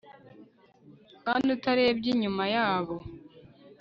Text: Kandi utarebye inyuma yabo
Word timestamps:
Kandi 1.23 1.45
utarebye 1.55 2.07
inyuma 2.13 2.43
yabo 2.55 2.95